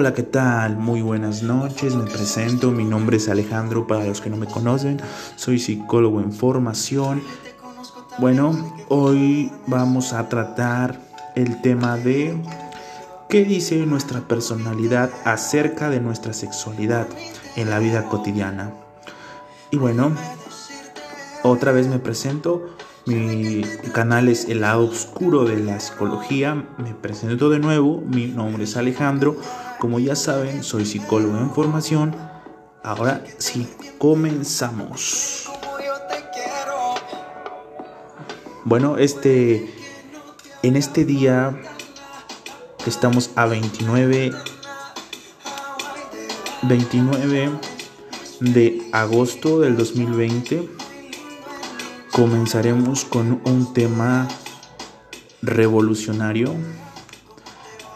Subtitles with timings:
[0.00, 0.78] Hola, ¿qué tal?
[0.78, 4.98] Muy buenas noches, me presento, mi nombre es Alejandro, para los que no me conocen,
[5.36, 7.22] soy psicólogo en formación.
[8.16, 10.98] Bueno, hoy vamos a tratar
[11.36, 12.34] el tema de
[13.28, 17.06] qué dice nuestra personalidad acerca de nuestra sexualidad
[17.56, 18.72] en la vida cotidiana.
[19.70, 20.16] Y bueno,
[21.42, 22.74] otra vez me presento,
[23.04, 23.62] mi
[23.92, 26.54] canal es El lado oscuro de la psicología.
[26.78, 28.02] Me presento de nuevo.
[28.06, 29.36] Mi nombre es Alejandro.
[29.80, 32.14] Como ya saben, soy psicólogo en formación.
[32.82, 33.66] Ahora sí,
[33.98, 35.50] comenzamos.
[38.64, 39.74] Bueno, este
[40.62, 41.58] en este día
[42.86, 44.32] estamos a 29
[46.62, 47.50] 29
[48.40, 50.68] de agosto del 2020
[52.12, 54.28] comenzaremos con un tema
[55.40, 56.54] revolucionario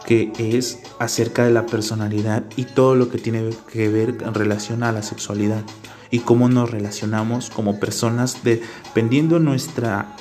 [0.05, 4.83] que es acerca de la personalidad y todo lo que tiene que ver en relación
[4.83, 5.63] a la sexualidad
[6.11, 10.15] y cómo nos relacionamos como personas dependiendo nuestra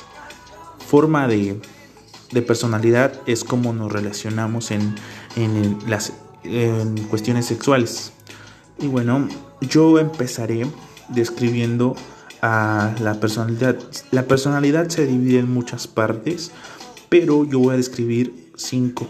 [0.86, 1.60] forma de,
[2.46, 4.96] personalidad es como nos relacionamos en,
[5.36, 8.12] en las en cuestiones sexuales
[8.80, 9.28] y bueno
[9.60, 10.66] yo empezaré
[11.08, 11.94] describiendo
[12.44, 13.78] la personalidad.
[14.10, 16.50] La personalidad se divide en muchas partes,
[17.08, 19.06] pero yo voy a describir cinco.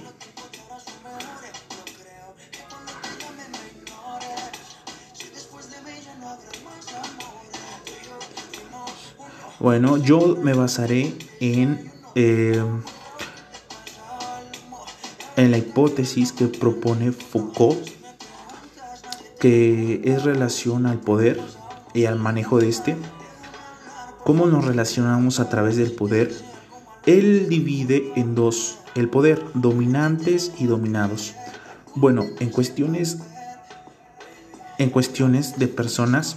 [9.65, 12.63] Bueno, yo me basaré en, eh,
[15.37, 17.79] en la hipótesis que propone Foucault,
[19.41, 21.41] que es relación al poder
[21.95, 22.95] y al manejo de este
[24.23, 26.31] cómo nos relacionamos a través del poder,
[27.07, 31.37] él divide en dos, el poder, dominantes y dominados.
[31.95, 33.17] Bueno, en cuestiones
[34.77, 36.37] en cuestiones de personas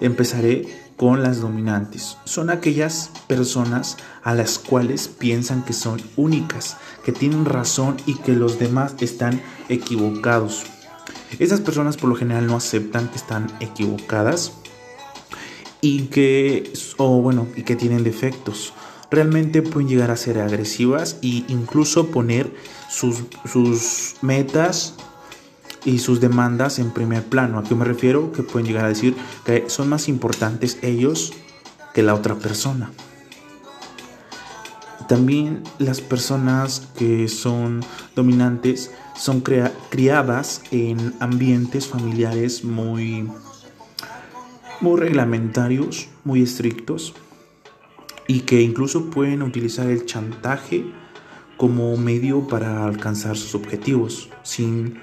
[0.00, 0.66] empezaré
[1.02, 2.16] con las dominantes.
[2.26, 8.34] Son aquellas personas a las cuales piensan que son únicas, que tienen razón y que
[8.34, 10.62] los demás están equivocados.
[11.40, 14.52] Esas personas por lo general no aceptan que están equivocadas
[15.80, 18.72] y que, o bueno, y que tienen defectos.
[19.10, 22.54] Realmente pueden llegar a ser agresivas e incluso poner
[22.88, 24.94] sus, sus metas
[25.84, 27.58] y sus demandas en primer plano.
[27.58, 28.32] ¿A qué me refiero?
[28.32, 31.32] Que pueden llegar a decir que son más importantes ellos
[31.94, 32.90] que la otra persona.
[35.08, 37.80] También las personas que son
[38.14, 39.42] dominantes son
[39.90, 43.28] criadas en ambientes familiares muy
[44.80, 47.14] muy reglamentarios, muy estrictos
[48.26, 50.84] y que incluso pueden utilizar el chantaje
[51.56, 54.98] como medio para alcanzar sus objetivos sin,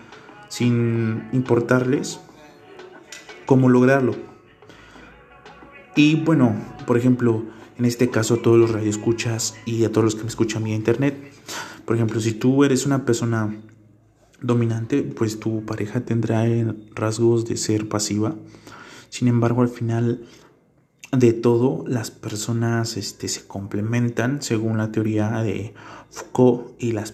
[0.49, 2.19] sin importarles
[3.45, 4.15] cómo lograrlo.
[5.95, 6.55] Y bueno,
[6.85, 7.45] por ejemplo,
[7.77, 10.75] en este caso a todos los radioescuchas y a todos los que me escuchan vía
[10.75, 11.15] internet,
[11.85, 13.55] por ejemplo, si tú eres una persona
[14.41, 16.45] dominante, pues tu pareja tendrá
[16.93, 18.35] rasgos de ser pasiva
[19.09, 20.21] sin embargo, al final
[21.11, 25.73] de todo, las personas este, se complementan según la teoría de
[26.11, 27.13] Foucault y las,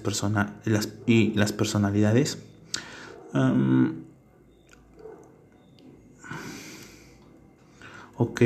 [1.05, 2.39] y las personalidades.
[8.17, 8.41] Ok.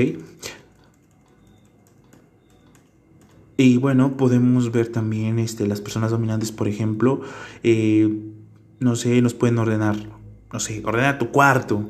[3.58, 7.22] Y bueno, podemos ver también este, las personas dominantes, por ejemplo,
[7.62, 8.10] eh,
[8.80, 9.98] no sé, nos pueden ordenar,
[10.54, 11.90] no sé, ordena tu cuarto,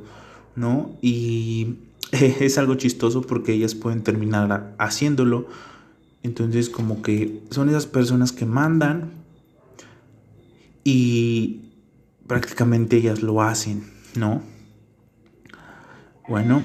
[0.56, 0.98] ¿no?
[1.02, 1.76] Y
[2.12, 5.48] es algo chistoso porque ellas pueden terminar haciéndolo.
[6.24, 9.12] Entonces como que son esas personas que mandan
[10.84, 11.69] y
[12.30, 14.44] prácticamente ellas lo hacen, ¿no?
[16.28, 16.64] Bueno,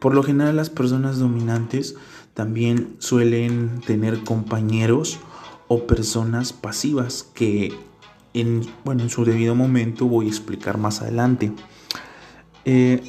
[0.00, 1.94] por lo general las personas dominantes
[2.34, 5.20] también suelen tener compañeros
[5.68, 7.72] o personas pasivas que
[8.34, 11.52] en, bueno, en su debido momento voy a explicar más adelante.
[12.64, 13.08] Eh,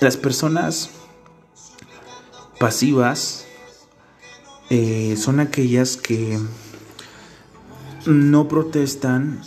[0.00, 0.90] las personas
[2.60, 3.46] pasivas
[4.68, 6.38] eh, son aquellas que
[8.06, 9.40] no protestan.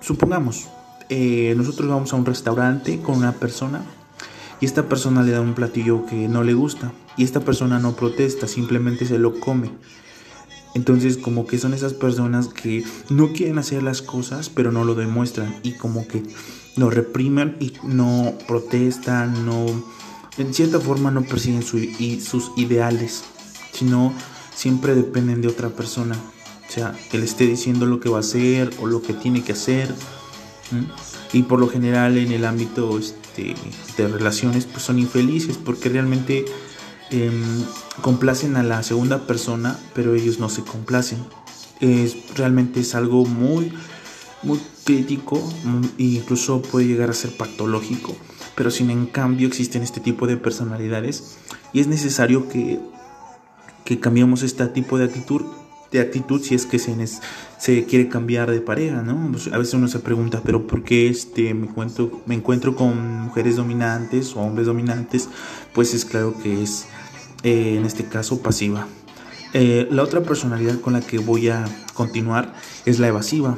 [0.00, 0.68] Supongamos,
[1.08, 3.82] eh, nosotros vamos a un restaurante con una persona
[4.60, 7.96] y esta persona le da un platillo que no le gusta y esta persona no
[7.96, 9.70] protesta, simplemente se lo come.
[10.74, 14.94] Entonces como que son esas personas que no quieren hacer las cosas pero no lo
[14.94, 16.22] demuestran y como que
[16.76, 19.66] lo reprimen y no protestan, no,
[20.36, 23.24] en cierta forma no persiguen sus ideales,
[23.72, 24.12] sino
[24.54, 26.16] siempre dependen de otra persona.
[26.68, 29.42] O sea, que le esté diciendo lo que va a hacer o lo que tiene
[29.42, 29.94] que hacer.
[31.32, 33.54] Y por lo general en el ámbito este,
[33.96, 36.44] de relaciones pues son infelices porque realmente
[37.10, 37.64] em,
[38.02, 41.18] complacen a la segunda persona, pero ellos no se complacen.
[41.80, 43.72] Es, realmente es algo muy,
[44.42, 45.42] muy crítico
[45.96, 48.14] e incluso puede llegar a ser patológico.
[48.54, 51.38] Pero sin en cambio existen este tipo de personalidades
[51.72, 52.80] y es necesario que,
[53.84, 55.42] que cambiemos este tipo de actitud,
[55.90, 56.94] de actitud si es que se,
[57.58, 59.30] se quiere cambiar de pareja, ¿no?
[59.30, 63.22] Pues, a veces uno se pregunta, pero ¿por qué este, me, encuentro, me encuentro con
[63.22, 65.28] mujeres dominantes o hombres dominantes?
[65.72, 66.86] Pues es claro que es,
[67.42, 68.86] eh, en este caso, pasiva.
[69.54, 71.64] Eh, la otra personalidad con la que voy a
[71.94, 73.56] continuar es la evasiva.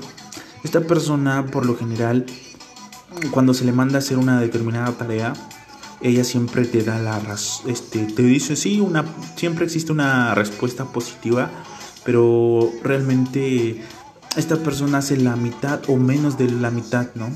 [0.63, 2.27] Esta persona, por lo general,
[3.33, 5.33] cuando se le manda a hacer una determinada tarea,
[6.01, 9.05] ella siempre te da la razón, este, te dice sí, una,
[9.37, 11.51] siempre existe una respuesta positiva
[12.05, 13.83] pero realmente
[14.37, 17.31] esta persona hace la mitad o menos de la mitad, ¿no?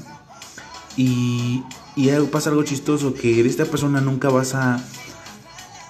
[0.97, 1.63] Y,
[1.97, 4.83] y pasa algo chistoso, que de esta persona nunca vas a,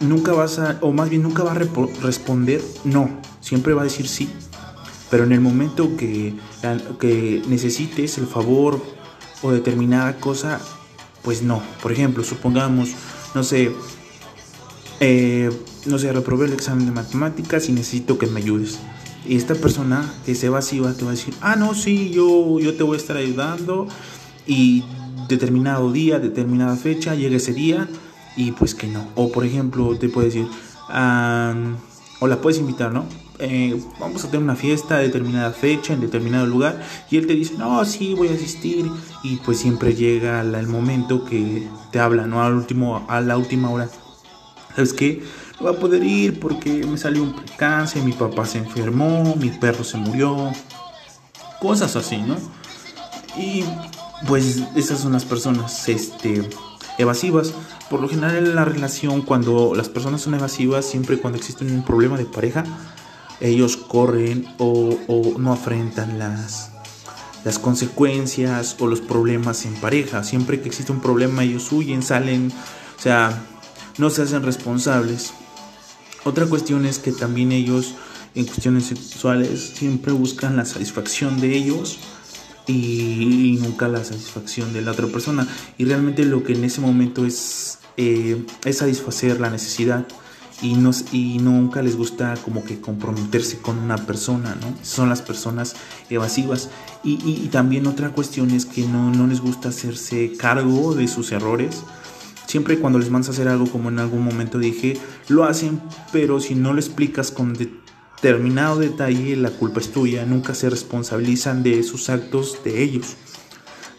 [0.00, 1.60] nunca vas a, o más bien nunca va a
[2.02, 3.10] responder no,
[3.40, 4.28] siempre va a decir sí.
[5.10, 6.34] Pero en el momento que,
[6.98, 8.82] que necesites el favor
[9.42, 10.60] o determinada cosa,
[11.22, 11.62] pues no.
[11.82, 12.90] Por ejemplo, supongamos,
[13.34, 13.70] no sé,
[15.00, 15.50] eh,
[15.86, 18.78] no sé, reprobé el examen de matemáticas y necesito que me ayudes.
[19.26, 22.74] Y esta persona que se evasiva te va a decir, ah, no, sí, yo, yo
[22.74, 23.88] te voy a estar ayudando
[24.46, 24.84] y
[25.28, 27.88] determinado día, determinada fecha, llega ese día
[28.36, 29.06] y pues que no.
[29.14, 30.46] O por ejemplo, te puede decir,
[30.88, 33.06] o la puedes invitar, ¿no?
[33.40, 37.34] Eh, vamos a tener una fiesta a determinada fecha, en determinado lugar, y él te
[37.34, 38.88] dice, no, sí, voy a asistir,
[39.24, 42.42] y pues siempre llega el momento que te habla, ¿no?
[42.42, 43.88] Al último, a la última hora
[44.74, 45.22] ¿sabes qué?
[45.60, 49.84] Voy a poder ir porque me salió un cáncer, mi papá se enfermó, mi perro
[49.84, 50.52] se murió,
[51.60, 52.36] cosas así, ¿no?
[53.36, 53.64] Y
[54.26, 56.48] pues esas son las personas este,
[56.98, 57.52] evasivas.
[57.88, 61.84] Por lo general en la relación, cuando las personas son evasivas, siempre cuando existe un
[61.84, 62.64] problema de pareja,
[63.40, 66.72] ellos corren o, o no afrentan las,
[67.44, 70.24] las consecuencias o los problemas en pareja.
[70.24, 72.52] Siempre que existe un problema, ellos huyen, salen,
[72.98, 73.44] o sea,
[73.98, 75.34] no se hacen responsables.
[76.24, 77.94] Otra cuestión es que también ellos
[78.34, 81.98] en cuestiones sexuales siempre buscan la satisfacción de ellos
[82.66, 85.46] y, nunca la satisfacción de la otra persona.
[85.78, 90.06] Y realmente lo que en ese momento es, eh, es satisfacer la necesidad
[90.62, 94.74] y, no, y nunca les gusta como que comprometerse con una persona, ¿no?
[94.82, 95.74] Son las personas
[96.08, 96.70] evasivas.
[97.02, 101.32] Y, y, también otra cuestión es que no, no les gusta hacerse cargo de sus
[101.32, 101.82] errores
[102.46, 104.98] Siempre cuando les mandas a hacer algo, como en algún momento dije,
[105.28, 105.80] lo hacen,
[106.12, 110.24] pero si no lo explicas con determinado detalle, la culpa es tuya.
[110.24, 113.16] Nunca se responsabilizan de sus actos de ellos.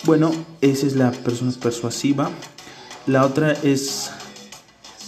[0.04, 0.32] Bueno,
[0.62, 2.30] esa es la persona persuasiva.
[3.08, 4.12] La otra es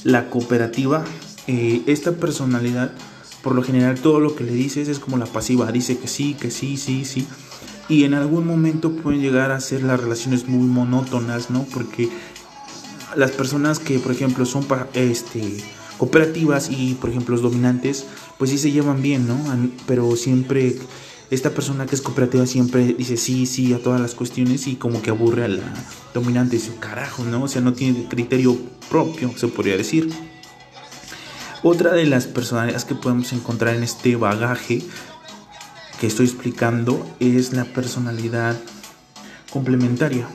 [0.04, 1.04] la cooperativa.
[1.48, 2.92] Eh, esta personalidad,
[3.44, 5.72] por lo general, todo lo que le dices es como la pasiva.
[5.72, 7.28] Dice que sí, que sí, sí, sí.
[7.90, 11.64] Y en algún momento pueden llegar a ser las relaciones muy monótonas, ¿no?
[11.74, 12.10] Porque
[13.18, 15.58] las personas que, por ejemplo, son este,
[15.98, 18.06] cooperativas y, por ejemplo, los dominantes,
[18.38, 19.38] pues sí se llevan bien, ¿no?
[19.88, 20.78] Pero siempre,
[21.32, 25.02] esta persona que es cooperativa siempre dice sí, sí a todas las cuestiones y como
[25.02, 25.74] que aburre a la
[26.14, 26.58] dominante.
[26.58, 27.44] Dice, carajo, ¿no?
[27.44, 28.56] O sea, no tiene criterio
[28.90, 30.14] propio, se podría decir.
[31.64, 34.84] Otra de las personalidades que podemos encontrar en este bagaje
[36.00, 38.56] que estoy explicando es la personalidad
[39.50, 40.28] complementaria.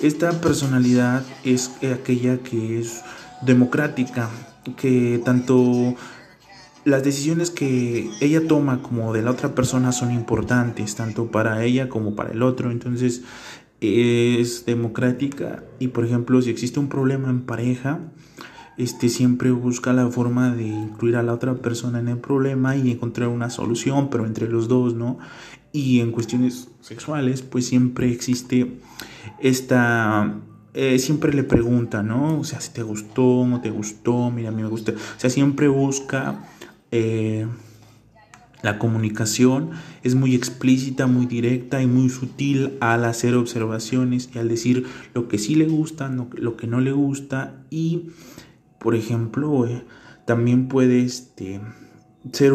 [0.00, 3.02] Esta personalidad es aquella que es
[3.42, 4.30] democrática,
[4.76, 5.96] que tanto
[6.84, 11.88] las decisiones que ella toma como de la otra persona son importantes, tanto para ella
[11.88, 12.70] como para el otro.
[12.70, 13.22] Entonces
[13.80, 17.98] es democrática y por ejemplo si existe un problema en pareja,
[18.76, 22.92] este siempre busca la forma de incluir a la otra persona en el problema y
[22.92, 25.18] encontrar una solución, pero entre los dos, ¿no?
[25.72, 28.78] Y en cuestiones sexuales, pues siempre existe
[29.40, 30.34] esta...
[30.74, 32.38] Eh, siempre le pregunta, ¿no?
[32.38, 34.92] O sea, si te gustó, no te gustó, mira, a mí me gusta.
[34.92, 36.44] O sea, siempre busca
[36.92, 37.46] eh,
[38.62, 39.70] la comunicación.
[40.02, 45.26] Es muy explícita, muy directa y muy sutil al hacer observaciones y al decir lo
[45.26, 47.64] que sí le gusta, lo que no le gusta.
[47.70, 48.10] Y,
[48.78, 49.82] por ejemplo, eh,
[50.26, 51.60] también puede este,
[52.32, 52.52] ser,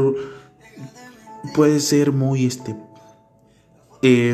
[1.56, 2.76] puede ser muy, este,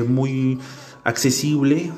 [0.07, 0.59] muy
[1.03, 1.91] accesible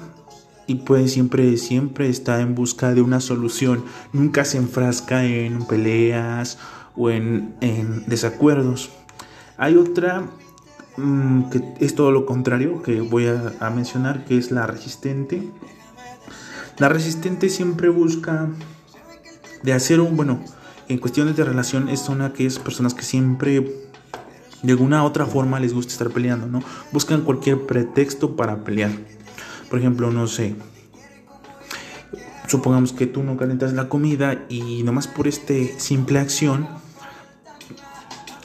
[0.68, 3.84] y pues siempre, siempre está en busca de una solución.
[4.14, 6.58] Nunca se enfrasca en peleas
[6.96, 7.56] o en,
[8.08, 8.90] desacuerdos.
[9.58, 10.30] Hay otra
[10.98, 15.50] mm, que es todo lo contrario que voy a, a mencionar, que es la resistente.
[16.78, 18.50] La resistente siempre busca
[19.64, 20.40] de hacer un, bueno,
[20.88, 23.91] en cuestiones de relación es una aquellas personas que siempre
[24.64, 26.64] de alguna otra forma les gusta estar peleando, ¿no?
[26.92, 28.92] Buscan cualquier pretexto para pelear.
[29.70, 30.56] Por ejemplo, no sé,
[32.48, 36.68] supongamos que tú no calentas la comida y nomás por este simple acción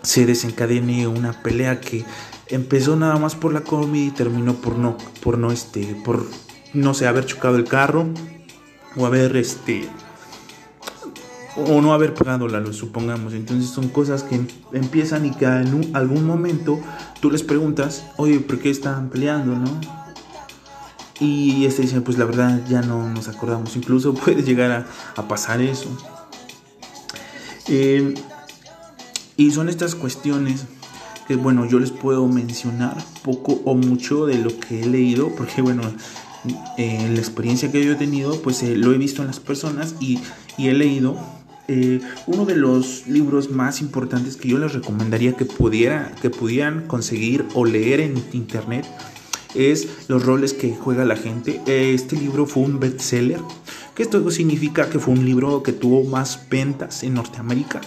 [0.03, 2.05] se desencadene una pelea que
[2.49, 6.25] empezó nada más por la comida y terminó por no, por no este, por
[6.73, 8.07] no sé, haber chocado el carro
[8.95, 9.89] o haber este
[11.57, 13.33] o no haber pagado la luz, supongamos.
[13.33, 14.41] Entonces son cosas que
[14.73, 16.79] empiezan y que en algún momento
[17.21, 19.81] tú les preguntas, oye, ¿por qué están peleando, no?
[21.19, 23.75] Y este dice, pues la verdad ya no nos acordamos.
[23.77, 24.87] Incluso puede llegar
[25.17, 25.89] a, pasar eso.
[27.69, 28.15] Eh,
[29.37, 30.67] y son estas cuestiones
[31.27, 35.63] que, bueno, yo les puedo mencionar poco o mucho de lo que he leído, porque,
[35.63, 35.83] bueno,
[36.77, 39.97] en la experiencia que yo he tenido, pues eh, lo he visto en las personas
[39.99, 40.21] y
[40.59, 41.36] he leído
[41.69, 46.87] eh, uno de los libros más importantes que yo les recomendaría que, pudiera, que pudieran
[46.87, 48.87] conseguir o leer en internet
[49.57, 51.61] es Los roles que juega la gente.
[51.67, 53.41] Este libro fue un bestseller,
[53.95, 57.81] que esto significa que fue un libro que tuvo más ventas en Norteamérica.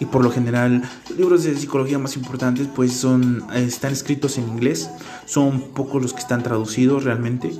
[0.00, 4.48] Y por lo general, los libros de psicología más importantes pues son, están escritos en
[4.48, 4.90] inglés,
[5.26, 7.52] son pocos los que están traducidos realmente.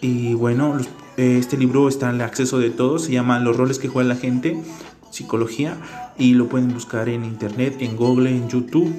[0.00, 3.88] Y bueno, los este libro está al acceso de todos, se llama Los roles que
[3.88, 4.62] juega la gente,
[5.10, 5.78] psicología,
[6.18, 8.94] y lo pueden buscar en internet, en Google, en YouTube.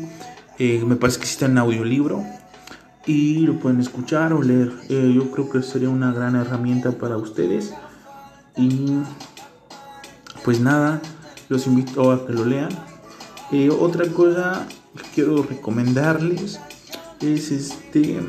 [0.58, 2.24] Eh, me parece que existe en audiolibro
[3.06, 4.74] y lo pueden escuchar o leer.
[4.90, 7.76] Eh, yo creo que sería una gran herramienta para ustedes.
[8.56, 8.94] Y
[10.44, 11.00] pues nada,
[11.50, 12.70] los invito a que lo lean.
[13.52, 16.60] Eh, otra cosa que quiero recomendarles
[17.22, 18.20] es este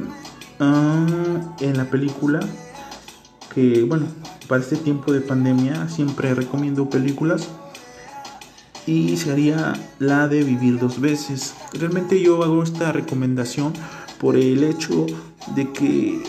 [0.61, 2.41] ah, en la película
[3.55, 4.07] que, bueno,
[4.47, 7.49] para este tiempo de pandemia siempre recomiendo películas
[8.87, 11.55] y sería la de vivir dos veces.
[11.75, 13.75] Realmente yo hago esta recomendación
[14.19, 15.07] por el hecho
[15.55, 16.23] de que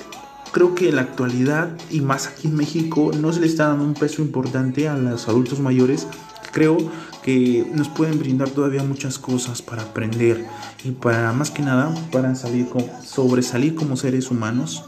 [0.51, 3.85] creo que en la actualidad y más aquí en México no se le está dando
[3.85, 6.07] un peso importante a los adultos mayores.
[6.51, 6.77] Creo
[7.23, 10.45] que nos pueden brindar todavía muchas cosas para aprender
[10.83, 12.67] y para más que nada para salir
[13.03, 14.83] sobresalir como seres humanos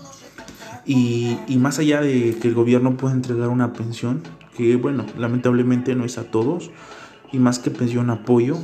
[0.85, 4.21] y, más allá de que el gobierno pueda entregar una pensión,
[4.55, 6.71] que bueno, lamentablemente no es a todos,
[7.31, 8.57] y más que pensión apoyo,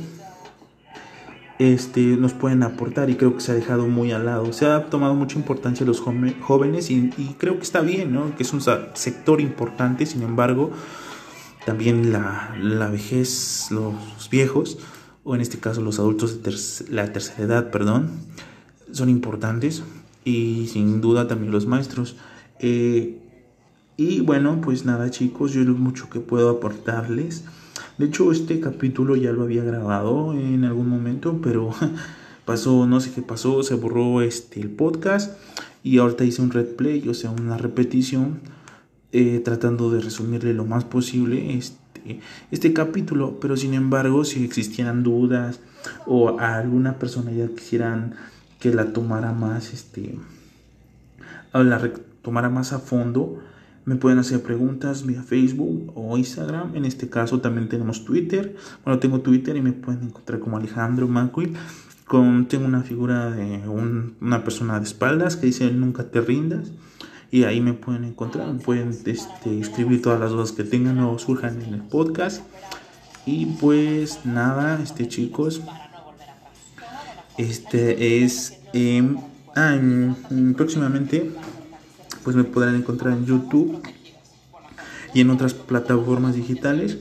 [1.58, 4.52] este, nos pueden aportar y creo que se ha dejado muy al lado.
[4.52, 8.36] Se ha tomado mucha importancia los jóvenes y, creo que está bien, ¿no?
[8.36, 8.60] que es un
[8.94, 10.70] sector importante, sin embargo,
[11.68, 14.78] también la, la vejez, los viejos,
[15.22, 16.54] o en este caso los adultos de
[16.90, 18.08] la tercera edad, perdón,
[18.90, 19.82] son importantes
[20.24, 22.16] y sin duda también los maestros.
[22.58, 23.18] Eh,
[23.98, 27.44] y bueno, pues nada chicos, yo mucho que puedo aportarles.
[27.98, 31.74] De hecho, este capítulo ya lo había grabado en algún momento, pero
[32.46, 35.36] pasó, no sé qué pasó, se borró este, el podcast
[35.82, 38.40] y ahorita hice un replay, o sea, una repetición,
[39.12, 45.02] eh, tratando de resumirle lo más posible este, este capítulo, pero sin embargo, si existieran
[45.02, 45.60] dudas
[46.06, 48.14] o a alguna persona ya quisieran
[48.60, 50.18] que la tomara más, este,
[51.52, 53.40] la tomara más a fondo,
[53.88, 56.76] me pueden hacer preguntas vía Facebook o Instagram.
[56.76, 58.54] En este caso también tenemos Twitter.
[58.84, 61.54] Bueno, tengo Twitter y me pueden encontrar como Alejandro Manquil.
[62.06, 66.70] Con, tengo una figura de una persona de espaldas que dice nunca te rindas.
[67.30, 68.56] Y ahí me pueden encontrar.
[68.58, 72.42] Pueden este, escribir todas las dudas que tengan o surjan en el podcast.
[73.26, 75.60] Y pues nada, este chicos.
[77.36, 78.58] Este es.
[79.54, 79.78] Ah,
[80.56, 81.30] próximamente,
[82.22, 83.82] pues me podrán encontrar en YouTube
[85.12, 86.98] y en otras plataformas digitales.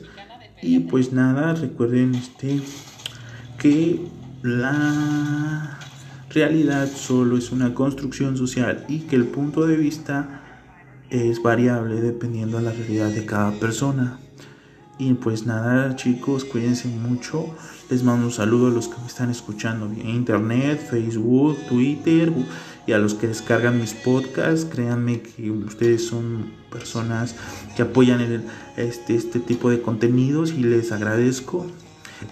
[0.62, 2.62] Y pues nada, recuerden este
[3.58, 4.02] que
[4.42, 5.80] la
[6.30, 10.42] realidad solo es una construcción social y que el punto de vista
[11.10, 14.20] es variable dependiendo de la realidad de cada persona.
[15.00, 17.46] Y pues nada, chicos, cuídense mucho.
[17.90, 22.34] Les mando un saludo a los que me están escuchando en internet, Facebook, Twitter
[22.88, 24.66] y a los que descargan mis podcasts.
[24.66, 27.36] Créanme que ustedes son personas
[27.76, 28.44] que apoyan
[28.76, 31.68] este, este tipo de contenidos y les agradezco.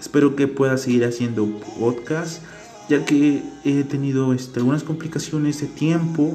[0.00, 1.46] Espero que pueda seguir haciendo
[1.78, 2.42] podcast,
[2.88, 6.34] ya que he tenido este, algunas complicaciones de tiempo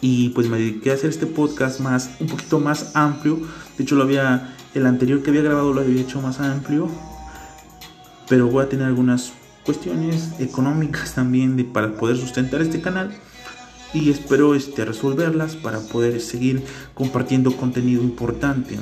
[0.00, 3.40] y pues me dediqué a hacer este podcast más un poquito más amplio.
[3.76, 6.88] De hecho lo había el anterior que había grabado lo había hecho más amplio.
[8.28, 9.32] Pero voy a tener algunas
[9.64, 13.10] cuestiones económicas también de, para poder sustentar este canal
[13.94, 16.62] y espero este, resolverlas para poder seguir
[16.94, 18.78] compartiendo contenido importante.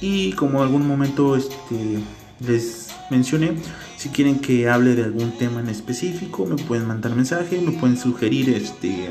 [0.00, 2.00] Y como en algún momento este,
[2.40, 3.54] les mencioné,
[4.00, 7.98] si quieren que hable de algún tema en específico, me pueden mandar mensaje, me pueden
[7.98, 9.10] sugerir este,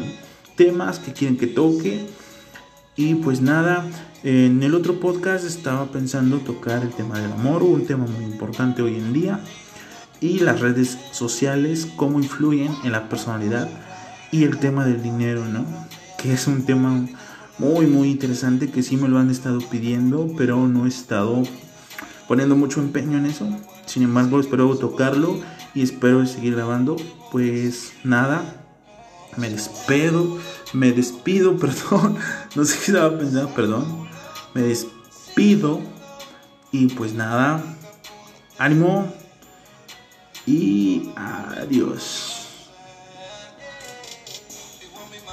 [0.55, 2.07] temas que quieren que toque.
[2.95, 3.85] Y pues nada,
[4.23, 8.81] en el otro podcast estaba pensando tocar el tema del amor, un tema muy importante
[8.81, 9.39] hoy en día,
[10.21, 13.69] y las redes sociales, cómo influyen en la personalidad
[14.31, 15.67] y el tema del dinero, ¿no?
[16.17, 17.05] Que es un tema
[17.59, 21.43] muy, muy interesante que sí me lo han estado pidiendo, pero no he estado
[22.27, 23.47] poniendo mucho empeño en eso.
[23.89, 25.39] Sin embargo, espero tocarlo
[25.73, 26.95] y espero seguir grabando.
[27.31, 28.63] Pues nada,
[29.35, 30.37] me despido,
[30.73, 32.15] me despido, perdón.
[32.55, 34.07] No sé qué estaba pensando, perdón.
[34.53, 35.79] Me despido
[36.71, 37.63] y pues nada,
[38.59, 39.11] ánimo
[40.45, 42.38] y adiós.